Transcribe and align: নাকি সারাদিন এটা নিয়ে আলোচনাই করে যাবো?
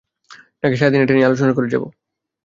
নাকি 0.61 0.75
সারাদিন 0.77 1.01
এটা 1.03 1.13
নিয়ে 1.13 1.27
আলোচনাই 1.27 1.55
করে 1.57 1.67
যাবো? 1.73 1.87